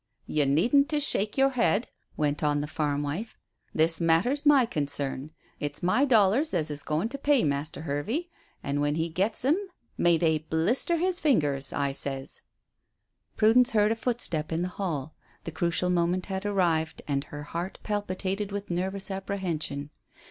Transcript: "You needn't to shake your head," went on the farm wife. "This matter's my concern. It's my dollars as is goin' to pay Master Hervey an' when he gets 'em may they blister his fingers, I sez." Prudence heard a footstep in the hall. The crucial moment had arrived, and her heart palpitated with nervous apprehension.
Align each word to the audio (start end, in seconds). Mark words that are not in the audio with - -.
"You 0.25 0.47
needn't 0.47 0.89
to 0.89 0.99
shake 0.99 1.37
your 1.37 1.51
head," 1.51 1.87
went 2.17 2.41
on 2.43 2.61
the 2.61 2.65
farm 2.65 3.03
wife. 3.03 3.37
"This 3.71 4.01
matter's 4.01 4.47
my 4.47 4.65
concern. 4.65 5.29
It's 5.59 5.83
my 5.83 6.05
dollars 6.05 6.55
as 6.55 6.71
is 6.71 6.81
goin' 6.81 7.07
to 7.09 7.19
pay 7.19 7.43
Master 7.43 7.83
Hervey 7.83 8.27
an' 8.63 8.79
when 8.79 8.95
he 8.95 9.09
gets 9.09 9.45
'em 9.45 9.67
may 9.99 10.17
they 10.17 10.39
blister 10.39 10.97
his 10.97 11.19
fingers, 11.19 11.71
I 11.71 11.91
sez." 11.91 12.41
Prudence 13.35 13.73
heard 13.73 13.91
a 13.91 13.95
footstep 13.95 14.51
in 14.51 14.63
the 14.63 14.69
hall. 14.69 15.13
The 15.43 15.51
crucial 15.51 15.91
moment 15.91 16.25
had 16.25 16.47
arrived, 16.47 17.03
and 17.07 17.25
her 17.25 17.43
heart 17.43 17.77
palpitated 17.83 18.51
with 18.51 18.71
nervous 18.71 19.11
apprehension. 19.11 19.91